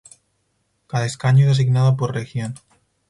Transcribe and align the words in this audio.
Cada 0.87 1.05
escaño 1.05 1.45
es 1.45 1.51
asignado 1.51 1.95
por 1.95 2.11
región. 2.15 2.55